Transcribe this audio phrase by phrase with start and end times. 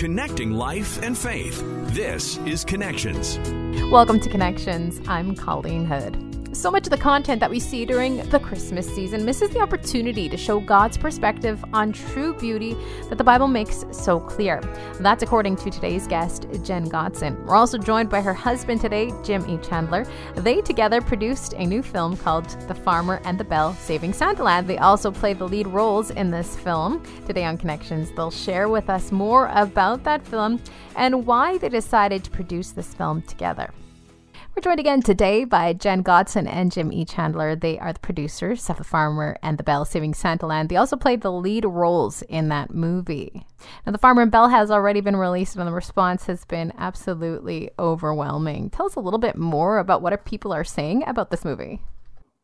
[0.00, 1.62] Connecting life and faith.
[1.88, 3.38] This is Connections.
[3.92, 4.98] Welcome to Connections.
[5.06, 6.29] I'm Colleen Hood.
[6.52, 10.28] So much of the content that we see during the Christmas season misses the opportunity
[10.28, 12.76] to show God's perspective on true beauty
[13.08, 14.60] that the Bible makes so clear.
[14.98, 17.40] That's according to today's guest, Jen Gotzon.
[17.46, 19.58] We're also joined by her husband today, Jim E.
[19.58, 20.04] Chandler.
[20.34, 24.66] They together produced a new film called The Farmer and the Belle Saving Santaland.
[24.66, 27.00] They also play the lead roles in this film.
[27.26, 30.60] Today on Connections, they'll share with us more about that film
[30.96, 33.70] and why they decided to produce this film together.
[34.56, 37.04] We're joined again today by Jen Gotzon and Jim E.
[37.04, 37.54] Chandler.
[37.54, 40.68] They are the producers of The Farmer and the Belle Saving Santaland.
[40.68, 43.46] They also played the lead roles in that movie.
[43.86, 47.70] Now, The Farmer and Belle has already been released, and the response has been absolutely
[47.78, 48.70] overwhelming.
[48.70, 51.80] Tell us a little bit more about what people are saying about this movie.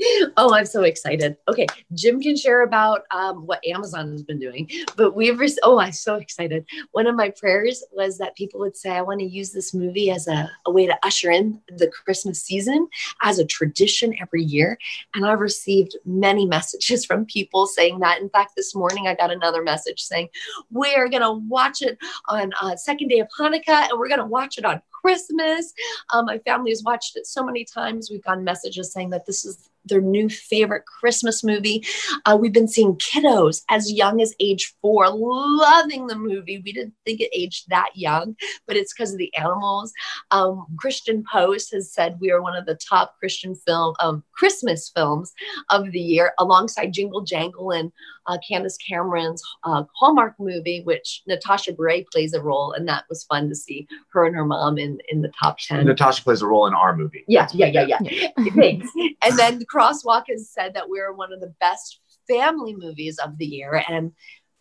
[0.36, 1.36] oh, I'm so excited.
[1.48, 5.78] Okay, Jim can share about um, what Amazon has been doing, but we've re- oh,
[5.78, 6.64] I'm so excited.
[6.92, 10.10] One of my prayers was that people would say, "I want to use this movie
[10.10, 12.88] as a, a way to usher in the Christmas season
[13.22, 14.78] as a tradition every year."
[15.14, 18.20] And I've received many messages from people saying that.
[18.20, 20.28] In fact, this morning I got another message saying,
[20.70, 24.20] "We are going to watch it on uh, second day of Hanukkah, and we're going
[24.20, 25.72] to watch it on Christmas."
[26.12, 28.10] Um, my family has watched it so many times.
[28.10, 31.84] We've gotten messages saying that this is their new favorite Christmas movie.
[32.26, 36.62] Uh, we've been seeing kiddos as young as age four loving the movie.
[36.64, 39.92] We didn't think it aged that young, but it's because of the animals.
[40.30, 44.90] Um, Christian Post has said we are one of the top Christian film um, Christmas
[44.94, 45.32] films
[45.70, 47.92] of the year, alongside Jingle Jangle and
[48.26, 53.24] uh, Candace Cameron's uh, Hallmark movie, which Natasha Bure plays a role, and that was
[53.24, 55.86] fun to see her and her mom in in the top ten.
[55.86, 57.24] Natasha plays a role in our movie.
[57.28, 58.28] Yeah, yeah, yeah, yeah.
[58.54, 58.90] Thanks.
[59.22, 63.46] And then Crosswalk has said that we're one of the best family movies of the
[63.46, 63.82] year.
[63.88, 64.12] And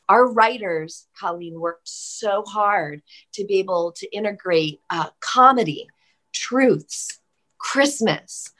[0.07, 3.01] our writers, Colleen, worked so hard
[3.33, 5.87] to be able to integrate uh, comedy,
[6.33, 7.19] truths,
[7.59, 8.51] Christmas,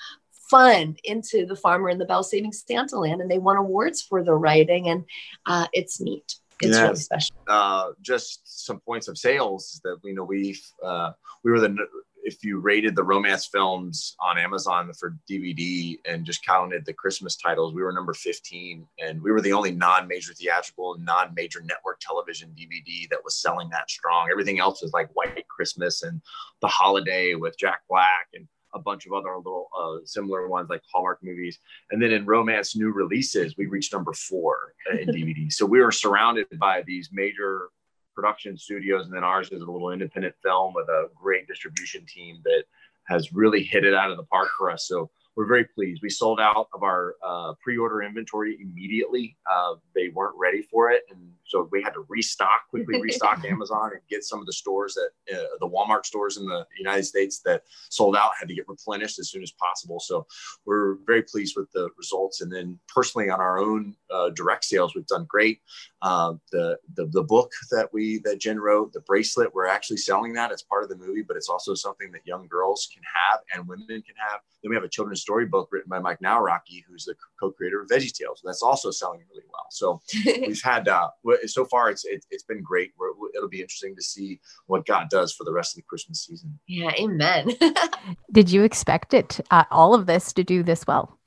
[0.50, 4.34] fun into the farmer and the Belle saving Santaland, and they won awards for the
[4.34, 5.06] writing, and
[5.46, 6.36] uh, it's neat.
[6.62, 6.84] It's yeah.
[6.84, 7.36] really special.
[7.48, 11.12] Uh, just some points of sales that you know we uh,
[11.44, 11.76] we were the
[12.24, 17.36] if you rated the romance films on Amazon for DVD and just counted the Christmas
[17.36, 18.86] titles, we were number 15.
[19.00, 23.36] And we were the only non major theatrical, non major network television DVD that was
[23.36, 24.28] selling that strong.
[24.32, 26.22] Everything else was like White Christmas and
[26.62, 30.82] The Holiday with Jack Black and a bunch of other little uh, similar ones like
[30.92, 31.60] Hallmark movies.
[31.92, 35.52] And then in romance new releases, we reached number four in DVD.
[35.52, 37.70] so we were surrounded by these major
[38.16, 42.40] production studios, and then ours is a little independent film with a great distribution team
[42.44, 42.64] that
[43.06, 44.88] has really hit it out of the park for us.
[44.88, 46.02] So we're very pleased.
[46.04, 49.38] We sold out of our uh, pre-order inventory immediately.
[49.50, 53.92] Uh, they weren't ready for it, and so we had to restock quickly, restock Amazon
[53.94, 57.42] and get some of the stores that uh, the Walmart stores in the United States
[57.44, 60.00] that sold out had to get replenished as soon as possible.
[60.00, 60.28] So
[60.66, 62.42] we're very pleased with the results.
[62.42, 65.62] And then personally on our own uh, direct sales, we've done great.
[66.04, 70.34] Uh, the, the the book that we that Jen wrote, the bracelet, we're actually selling
[70.34, 73.40] that as part of the movie, but it's also something that young girls can have
[73.54, 74.42] and women can have.
[74.62, 78.14] Then we have a children's storybook written by Mike Nawrocki, who's the co-creator of Veggie
[78.14, 78.42] Tales.
[78.44, 79.66] That's also selling really well.
[79.72, 80.02] So
[80.48, 81.10] we've had uh,
[81.48, 82.92] so far it's it, has been great.
[82.98, 86.26] We're, it'll be interesting to see what God does for the rest of the Christmas
[86.26, 86.60] season.
[86.68, 87.52] Yeah, Amen.
[88.32, 91.20] Did you expect it uh, all of this to do this well?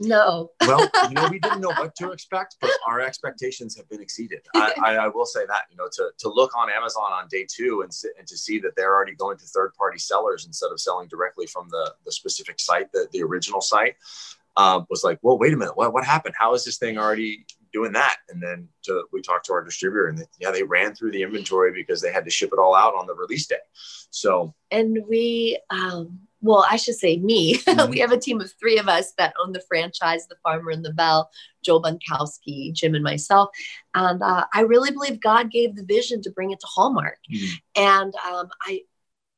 [0.00, 0.50] No.
[0.60, 4.40] well, you know, we didn't know what to expect, but our expectations have been exceeded.
[4.54, 7.46] I, I, I, will say that, you know, to, to look on Amazon on day
[7.48, 10.80] two and, and to see that they're already going to third party sellers instead of
[10.80, 13.96] selling directly from the, the specific site, the, the original site,
[14.56, 16.34] um, was like, well, wait a minute, what, what happened?
[16.38, 18.16] How is this thing already doing that?
[18.28, 21.22] And then to, we talked to our distributor, and they, yeah, they ran through the
[21.22, 23.56] inventory because they had to ship it all out on the release day.
[24.10, 27.58] So, and we, um, well, I should say me.
[27.68, 27.90] Mm-hmm.
[27.90, 30.84] we have a team of three of us that own the franchise, The Farmer and
[30.84, 31.30] the Belle,
[31.62, 33.50] Joel Bunkowski, Jim, and myself.
[33.94, 37.18] And uh, I really believe God gave the vision to bring it to Hallmark.
[37.30, 37.54] Mm-hmm.
[37.76, 38.80] And um, I,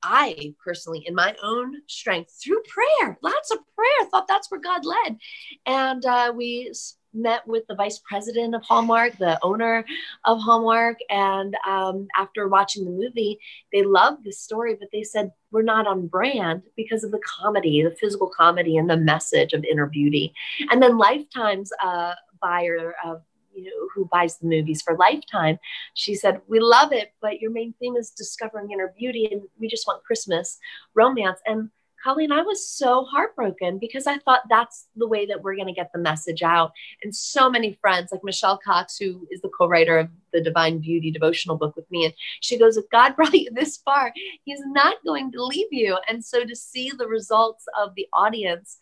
[0.03, 4.85] I personally, in my own strength, through prayer, lots of prayer, thought that's where God
[4.85, 5.19] led.
[5.67, 6.73] And uh, we
[7.12, 9.85] met with the vice president of Hallmark, the owner
[10.25, 10.99] of Hallmark.
[11.09, 13.39] And um, after watching the movie,
[13.73, 17.83] they loved the story, but they said, we're not on brand because of the comedy,
[17.83, 20.33] the physical comedy, and the message of inner beauty.
[20.71, 23.23] And then Lifetime's uh, buyer of
[23.55, 25.59] you know, who buys the movies for Lifetime,
[25.95, 29.69] she said, "We love it, but your main theme is discovering inner beauty, and we
[29.69, 30.59] just want Christmas
[30.95, 31.71] romance." And
[32.02, 35.73] Colleen, I was so heartbroken because I thought that's the way that we're going to
[35.73, 36.73] get the message out.
[37.02, 40.79] And so many friends, like Michelle Cox, who is the co writer of the Divine
[40.79, 44.12] Beauty devotional book with me, and she goes, If God brought you this far,
[44.44, 45.99] He's not going to leave you.
[46.08, 48.79] And so to see the results of the audience,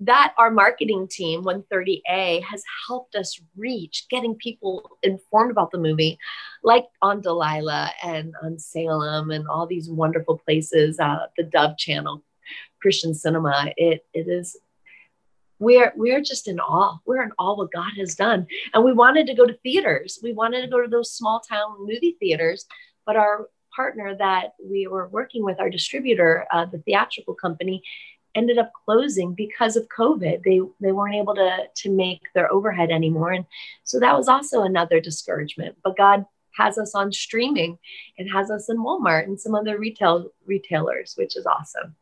[0.00, 6.18] that our marketing team 130a has helped us reach getting people informed about the movie
[6.64, 12.20] like on delilah and on salem and all these wonderful places uh, the dove channel
[12.82, 13.72] christian cinema.
[13.76, 14.56] It, it is
[15.58, 16.98] we're we're just in awe.
[17.06, 18.46] We're in awe what god has done.
[18.74, 20.18] And we wanted to go to theaters.
[20.22, 22.66] We wanted to go to those small town movie theaters.
[23.06, 27.82] But our partner that we were working with our distributor uh, the theatrical company
[28.34, 30.42] ended up closing because of COVID.
[30.42, 33.46] They they weren't able to to make their overhead anymore, and
[33.84, 35.76] so that was also another discouragement.
[35.84, 36.26] But God
[36.56, 37.78] has us on streaming.
[38.18, 41.96] And has us in Walmart and some other retail retailers, which is awesome.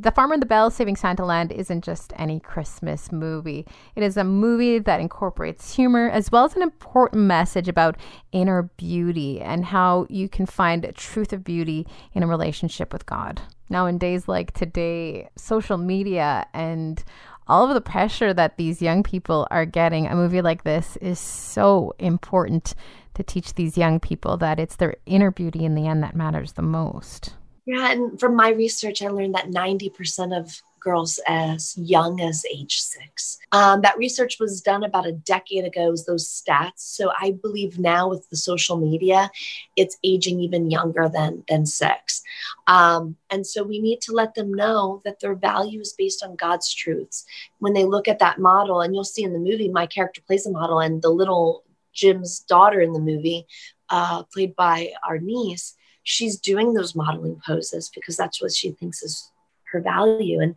[0.00, 3.66] The Farmer and the Belle Saving Santa Land isn't just any Christmas movie.
[3.96, 7.96] It is a movie that incorporates humor as well as an important message about
[8.30, 13.42] inner beauty and how you can find truth of beauty in a relationship with God.
[13.70, 17.02] Now, in days like today, social media and
[17.48, 21.18] all of the pressure that these young people are getting, a movie like this is
[21.18, 22.76] so important
[23.14, 26.52] to teach these young people that it's their inner beauty in the end that matters
[26.52, 27.34] the most.
[27.68, 32.78] Yeah, and from my research, I learned that 90% of girls as young as age
[32.80, 33.38] six.
[33.52, 36.78] Um, that research was done about a decade ago, those stats.
[36.78, 39.30] So I believe now with the social media,
[39.76, 42.22] it's aging even younger than, than six.
[42.68, 46.36] Um, and so we need to let them know that their value is based on
[46.36, 47.26] God's truths.
[47.58, 50.46] When they look at that model, and you'll see in the movie, my character plays
[50.46, 53.46] a model, and the little Jim's daughter in the movie,
[53.90, 55.74] uh, played by our niece,
[56.08, 59.30] she's doing those modeling poses because that's what she thinks is
[59.70, 60.40] her value.
[60.40, 60.54] And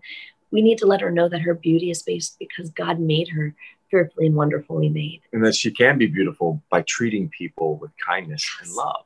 [0.50, 3.54] we need to let her know that her beauty is based because God made her
[3.90, 5.22] fearfully and wonderfully made.
[5.34, 8.68] And that she can be beautiful by treating people with kindness yes.
[8.68, 9.04] and love.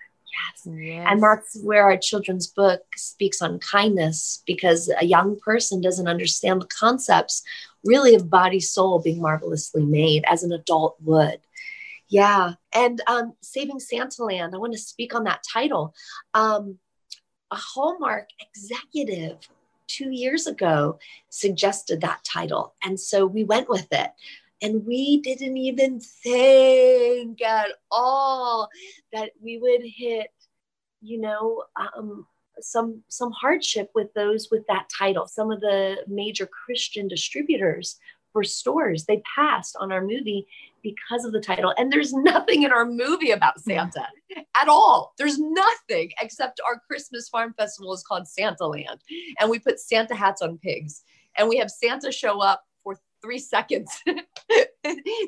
[0.68, 0.78] Yes.
[0.80, 1.08] yes.
[1.10, 6.62] And that's where our children's book speaks on kindness because a young person doesn't understand
[6.62, 7.42] the concepts
[7.84, 11.40] really of body soul being marvelously made as an adult would.
[12.08, 12.54] Yeah.
[12.74, 15.94] And um, Saving Santa Land, I want to speak on that title.
[16.34, 16.80] Um,
[17.52, 19.38] a Hallmark executive
[19.88, 21.00] two years ago
[21.30, 22.74] suggested that title.
[22.84, 24.12] And so we went with it.
[24.62, 28.70] And we didn't even think at all
[29.12, 30.28] that we would hit,
[31.02, 32.26] you know, um,
[32.62, 35.28] some some hardship with those with that title.
[35.28, 38.00] Some of the major Christian distributors
[38.32, 40.48] for stores they passed on our movie
[40.86, 41.74] because of the title.
[41.78, 44.08] And there's nothing in our movie about Santa
[44.56, 45.14] at all.
[45.18, 49.02] There's nothing except our Christmas farm festival is called Santa Land.
[49.40, 51.02] And we put Santa hats on pigs.
[51.38, 53.90] And we have Santa show up for three seconds.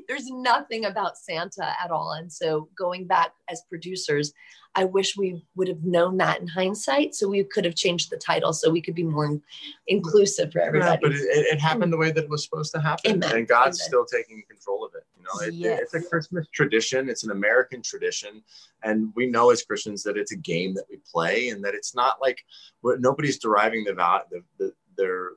[0.07, 2.12] there's nothing about Santa at all.
[2.12, 4.31] And so going back as producers,
[4.75, 8.18] I wish we would have known that in hindsight, so we could have changed the
[8.18, 9.39] title so we could be more
[9.88, 10.92] inclusive for everybody.
[10.92, 13.36] Yeah, but it, it, happened the way that it was supposed to happen, Amen.
[13.36, 13.88] and God's Amen.
[13.88, 14.87] still taking control of it.
[14.87, 14.87] You
[15.28, 15.80] know, it, yes.
[15.82, 17.10] it's a Christmas tradition.
[17.10, 18.42] It's an American tradition,
[18.84, 21.96] and we know as Christians that it's a game that we play, and that it's
[21.96, 22.44] not like
[22.84, 24.24] nobody's deriving the value.
[24.32, 25.32] The, the, their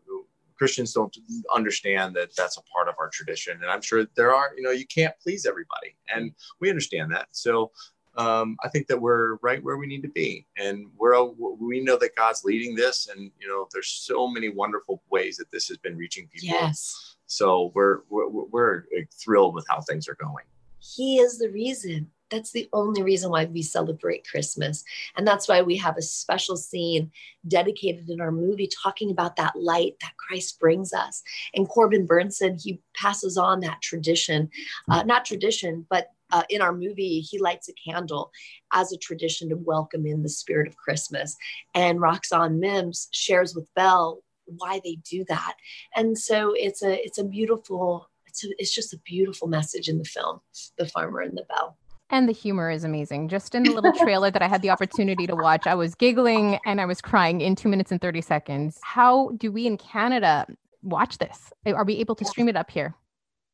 [0.60, 1.16] Christians don't
[1.54, 3.58] understand that that's a part of our tradition.
[3.62, 5.96] And I'm sure there are, you know, you can't please everybody.
[6.14, 7.28] And we understand that.
[7.30, 7.72] So
[8.16, 11.96] um, I think that we're right where we need to be, and we're we know
[11.98, 15.76] that God's leading this, and you know there's so many wonderful ways that this has
[15.78, 16.58] been reaching people.
[16.58, 17.16] Yes.
[17.26, 20.44] So we're we're, we're thrilled with how things are going.
[20.80, 22.10] He is the reason.
[22.30, 24.84] That's the only reason why we celebrate Christmas.
[25.16, 27.10] And that's why we have a special scene
[27.48, 31.24] dedicated in our movie talking about that light that Christ brings us.
[31.54, 34.48] And Corbin Bernsen, he passes on that tradition,
[34.88, 38.30] uh, not tradition, but uh, in our movie, he lights a candle
[38.72, 41.36] as a tradition to welcome in the spirit of Christmas.
[41.74, 45.54] And Roxanne Mims shares with Belle why they do that.
[45.94, 49.98] And so it's a it's a beautiful it's a, it's just a beautiful message in
[49.98, 50.40] the film,
[50.78, 51.76] The Farmer and the Belle.
[52.12, 53.28] And the humor is amazing.
[53.28, 56.58] Just in the little trailer that I had the opportunity to watch, I was giggling
[56.66, 58.78] and I was crying in two minutes and 30 seconds.
[58.82, 60.46] How do we in Canada
[60.82, 61.52] watch this?
[61.66, 62.96] Are we able to stream it up here?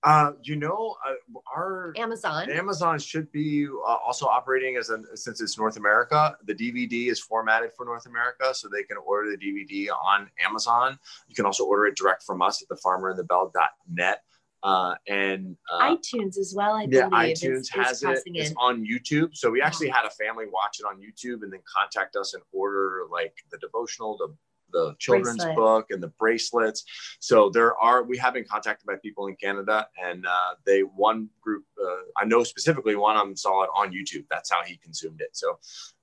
[0.06, 1.14] Uh, you know, uh,
[1.52, 6.36] our Amazon Amazon should be uh, also operating as a since it's North America.
[6.44, 10.96] The DVD is formatted for North America, so they can order the DVD on Amazon.
[11.26, 14.22] You can also order it direct from us at thefarmerandthebelle.net.
[14.62, 16.74] Uh, and uh, iTunes as well.
[16.74, 18.22] I yeah, iTunes has it.
[18.26, 19.36] It's on YouTube.
[19.36, 22.42] So we actually had a family watch it on YouTube and then contact us and
[22.52, 24.32] order like the devotional, the
[24.72, 25.56] the children's Bracelet.
[25.56, 26.84] book and the bracelets.
[27.20, 31.28] So there are we have been contacted by people in Canada, and uh, they one
[31.40, 34.24] group uh, I know specifically one of them saw it on YouTube.
[34.30, 35.30] That's how he consumed it.
[35.36, 35.58] So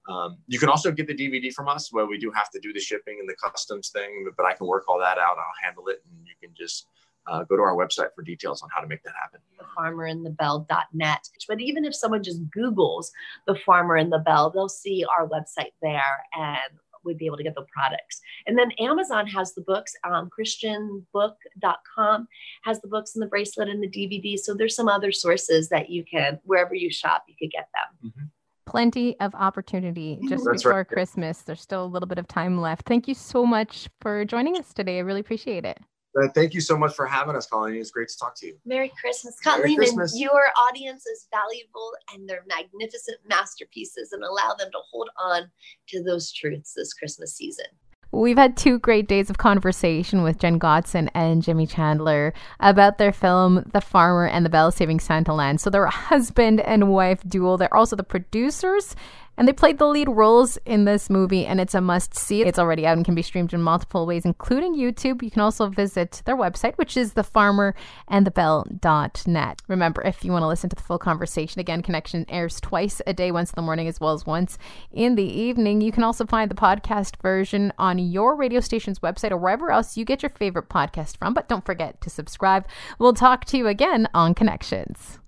[0.10, 2.74] um, you can also get the DVD from us, where we do have to do
[2.74, 5.38] the shipping and the customs thing, but, I can work all that out.
[5.38, 6.88] I'll handle it, and you can just
[7.28, 9.40] uh, go to our website for details on how to make that happen.
[9.62, 11.30] thefarmerandthebelle.net.
[11.48, 13.08] But even if someone just Googles
[13.48, 17.44] the farmer and the Belle, they'll see our website there and would be able to
[17.44, 18.22] get the products.
[18.48, 19.94] And then Amazon has the books.
[20.04, 22.28] Um, ChristianBook.com
[22.64, 24.38] has the books and the bracelet and the DVD.
[24.38, 28.32] So there's some other sources that you can, wherever you shop, you could get them.
[28.66, 30.88] Plenty of opportunity just That's before right.
[30.88, 31.42] Christmas.
[31.42, 32.88] There's still a little bit of time left.
[32.88, 34.98] Thank you so much for joining us today.
[34.98, 35.80] I really appreciate it.
[36.16, 37.76] Uh, thank you so much for having us, Colleen.
[37.76, 38.58] It's great to talk to you.
[38.66, 40.14] Merry Christmas, Merry Christmas.
[40.14, 45.50] And your audience is valuable and they're magnificent masterpieces and allow them to hold on
[45.88, 47.66] to those truths this Christmas season.
[48.14, 53.12] We've had two great days of conversation with Jen Gotzon and Jimmy Chandler about their
[53.12, 55.60] film The Farmer and the Belle Saving Santa Land.
[55.60, 57.58] So they're a husband and wife duo.
[57.58, 58.96] They're also the producers
[59.38, 62.44] and they played the lead roles in this movie and it's a must see.
[62.44, 65.24] It's already out and can be streamed in multiple ways including YouTube.
[65.24, 69.62] You can also visit their website which is thefarmerandthebelle.net.
[69.68, 73.14] Remember if you want to listen to the full conversation again Connection airs twice a
[73.14, 74.58] day once in the morning as well as once
[74.92, 75.82] in the evening.
[75.82, 79.96] You can also find the podcast version on your radio station's website or wherever else
[79.98, 81.34] you get your favorite podcast from.
[81.34, 82.68] But don't forget to subscribe.
[83.00, 85.20] We'll talk to you again on Connections.